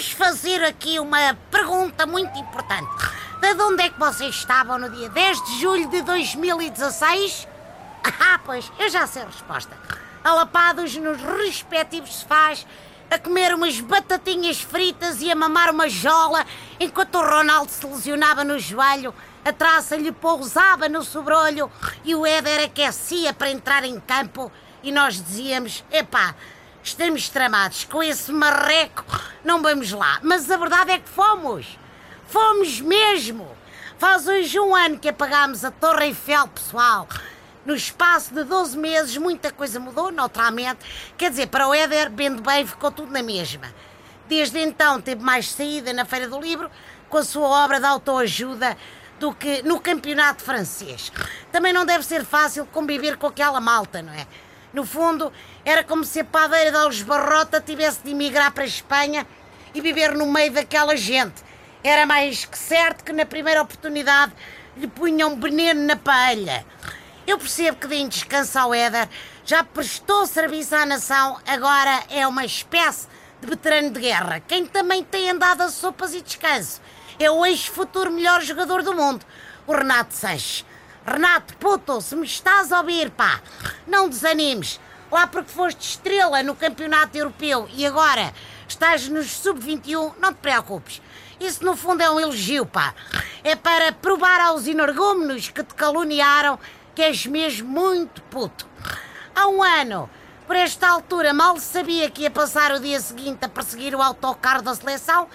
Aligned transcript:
vos 0.00 0.12
fazer 0.12 0.64
aqui 0.64 0.98
uma 0.98 1.36
pergunta 1.50 2.06
muito 2.06 2.34
importante. 2.38 2.88
De 3.38 3.62
onde 3.62 3.82
é 3.82 3.90
que 3.90 4.00
vocês 4.00 4.34
estavam 4.34 4.78
no 4.78 4.88
dia 4.88 5.10
10 5.10 5.44
de 5.44 5.60
julho 5.60 5.88
de 5.90 6.00
2016? 6.00 7.46
Ah, 8.18 8.40
pois, 8.42 8.72
eu 8.78 8.88
já 8.88 9.06
sei 9.06 9.20
a 9.20 9.26
resposta. 9.26 9.76
Alapados 10.24 10.96
nos 10.96 11.20
respectivos 11.20 12.14
sofás, 12.14 12.66
a 13.10 13.18
comer 13.18 13.54
umas 13.54 13.78
batatinhas 13.78 14.58
fritas 14.62 15.20
e 15.20 15.30
a 15.30 15.34
mamar 15.34 15.70
uma 15.70 15.86
jola, 15.86 16.46
enquanto 16.78 17.16
o 17.16 17.22
Ronaldo 17.22 17.70
se 17.70 17.86
lesionava 17.86 18.42
no 18.42 18.58
joelho, 18.58 19.14
a 19.44 19.52
traça 19.52 19.96
lhe 19.96 20.12
pousava 20.12 20.88
no 20.88 21.02
sobrolho 21.02 21.70
e 22.02 22.14
o 22.14 22.24
Éder 22.24 22.64
aquecia 22.64 23.34
para 23.34 23.50
entrar 23.50 23.84
em 23.84 24.00
campo 24.00 24.50
e 24.82 24.90
nós 24.90 25.22
dizíamos, 25.22 25.84
epá, 25.92 26.34
estamos 26.82 27.28
tramados 27.28 27.84
com 27.84 28.02
esse 28.02 28.32
marreco, 28.32 29.04
não 29.44 29.62
vamos 29.62 29.92
lá. 29.92 30.18
Mas 30.22 30.50
a 30.50 30.56
verdade 30.56 30.92
é 30.92 30.98
que 30.98 31.08
fomos. 31.08 31.78
Fomos 32.26 32.80
mesmo. 32.80 33.48
Faz 33.98 34.26
hoje 34.26 34.58
um 34.58 34.74
ano 34.74 34.98
que 34.98 35.08
apagámos 35.08 35.64
a 35.64 35.70
Torre 35.70 36.06
Eiffel, 36.06 36.48
pessoal. 36.48 37.06
No 37.66 37.74
espaço 37.74 38.32
de 38.32 38.44
12 38.44 38.78
meses, 38.78 39.16
muita 39.16 39.52
coisa 39.52 39.78
mudou, 39.78 40.10
naturalmente. 40.10 40.78
Quer 41.18 41.30
dizer, 41.30 41.48
para 41.48 41.68
o 41.68 41.74
Éder, 41.74 42.08
bem 42.10 42.34
de 42.34 42.40
bem, 42.40 42.66
ficou 42.66 42.90
tudo 42.90 43.12
na 43.12 43.22
mesma. 43.22 43.66
Desde 44.26 44.58
então, 44.60 45.00
teve 45.00 45.22
mais 45.22 45.50
saída 45.50 45.92
na 45.92 46.04
Feira 46.04 46.28
do 46.28 46.40
Livro, 46.40 46.70
com 47.08 47.18
a 47.18 47.24
sua 47.24 47.46
obra 47.64 47.78
de 47.78 47.86
autoajuda, 47.86 48.76
do 49.18 49.34
que 49.34 49.62
no 49.62 49.78
campeonato 49.78 50.42
francês. 50.42 51.12
Também 51.52 51.72
não 51.72 51.84
deve 51.84 52.04
ser 52.04 52.24
fácil 52.24 52.64
conviver 52.66 53.18
com 53.18 53.26
aquela 53.26 53.60
malta, 53.60 54.00
não 54.00 54.12
é? 54.12 54.26
No 54.72 54.84
fundo, 54.84 55.32
era 55.64 55.82
como 55.82 56.04
se 56.04 56.20
a 56.20 56.24
padeira 56.24 56.70
de 56.70 56.76
Alves 56.76 57.02
Barrota 57.02 57.60
tivesse 57.60 58.00
de 58.04 58.10
emigrar 58.10 58.52
para 58.52 58.62
a 58.62 58.66
Espanha 58.66 59.26
e 59.74 59.80
viver 59.80 60.14
no 60.14 60.26
meio 60.26 60.52
daquela 60.52 60.96
gente. 60.96 61.42
Era 61.82 62.06
mais 62.06 62.44
que 62.44 62.58
certo 62.58 63.02
que 63.02 63.12
na 63.12 63.26
primeira 63.26 63.62
oportunidade 63.62 64.32
lhe 64.76 64.86
punham 64.86 65.38
veneno 65.40 65.82
na 65.82 65.96
palha. 65.96 66.64
Eu 67.26 67.38
percebo 67.38 67.78
que 67.78 67.86
deem 67.86 68.08
descanso 68.08 68.58
ao 68.58 68.74
Éder, 68.74 69.08
já 69.44 69.64
prestou 69.64 70.26
serviço 70.26 70.74
à 70.74 70.86
nação, 70.86 71.38
agora 71.46 72.04
é 72.10 72.26
uma 72.26 72.44
espécie 72.44 73.08
de 73.40 73.46
veterano 73.48 73.90
de 73.90 74.00
guerra. 74.00 74.40
Quem 74.40 74.66
também 74.66 75.02
tem 75.02 75.30
andado 75.30 75.62
a 75.62 75.68
sopas 75.68 76.14
e 76.14 76.20
descanso 76.20 76.80
é 77.18 77.30
o 77.30 77.44
ex-futuro 77.44 78.10
melhor 78.10 78.40
jogador 78.40 78.82
do 78.82 78.94
mundo, 78.94 79.24
o 79.66 79.72
Renato 79.72 80.14
Sanches. 80.14 80.64
Renato, 81.06 81.56
puto, 81.56 82.00
se 82.00 82.14
me 82.14 82.26
estás 82.26 82.70
a 82.72 82.80
ouvir, 82.80 83.10
pá, 83.10 83.40
não 83.86 84.08
desanimes. 84.08 84.78
Lá 85.10 85.26
porque 85.26 85.50
foste 85.50 85.80
estrela 85.80 86.42
no 86.42 86.54
campeonato 86.54 87.16
europeu 87.16 87.68
e 87.72 87.84
agora 87.84 88.32
estás 88.68 89.08
nos 89.08 89.26
sub-21, 89.30 90.14
não 90.20 90.32
te 90.32 90.38
preocupes. 90.38 91.02
Isso 91.40 91.64
no 91.64 91.74
fundo 91.74 92.02
é 92.02 92.10
um 92.10 92.20
elogio, 92.20 92.66
pá. 92.66 92.94
É 93.42 93.56
para 93.56 93.92
provar 93.92 94.40
aos 94.40 94.66
energúmenos 94.66 95.48
que 95.48 95.64
te 95.64 95.74
caluniaram 95.74 96.58
que 96.94 97.02
és 97.02 97.26
mesmo 97.26 97.68
muito 97.68 98.20
puto. 98.24 98.66
Há 99.34 99.48
um 99.48 99.62
ano, 99.62 100.08
por 100.46 100.54
esta 100.54 100.88
altura, 100.88 101.32
mal 101.32 101.58
sabia 101.58 102.10
que 102.10 102.22
ia 102.22 102.30
passar 102.30 102.72
o 102.72 102.80
dia 102.80 103.00
seguinte 103.00 103.44
a 103.44 103.48
perseguir 103.48 103.94
o 103.94 104.02
autocarro 104.02 104.62
da 104.62 104.74
seleção, 104.74 105.28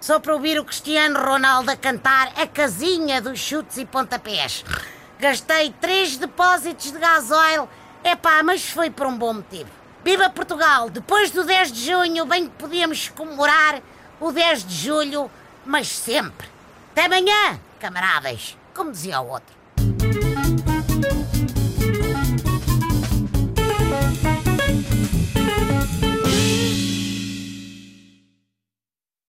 só 0.00 0.18
para 0.18 0.34
ouvir 0.34 0.58
o 0.58 0.64
Cristiano 0.64 1.20
Ronaldo 1.20 1.70
a 1.70 1.76
cantar 1.76 2.32
a 2.36 2.46
casinha 2.46 3.22
dos 3.22 3.38
chutes 3.38 3.76
e 3.78 3.86
pontapés. 3.86 4.64
Gastei 5.22 5.72
três 5.80 6.16
depósitos 6.16 6.90
de 6.90 6.98
gasóleo, 6.98 7.68
epá, 8.02 8.42
mas 8.42 8.68
foi 8.68 8.90
por 8.90 9.06
um 9.06 9.16
bom 9.16 9.34
motivo. 9.34 9.70
Viva 10.02 10.28
Portugal! 10.28 10.90
Depois 10.90 11.30
do 11.30 11.44
10 11.44 11.70
de 11.70 11.86
junho, 11.86 12.26
bem 12.26 12.48
que 12.48 12.56
podíamos 12.56 13.08
comemorar 13.10 13.80
o 14.18 14.32
10 14.32 14.64
de 14.66 14.74
julho, 14.74 15.30
mas 15.64 15.86
sempre. 15.86 16.48
Até 16.90 17.04
amanhã, 17.04 17.60
camaradas, 17.78 18.58
como 18.74 18.90
dizia 18.90 19.20
o 19.20 19.28
outro. 19.28 19.61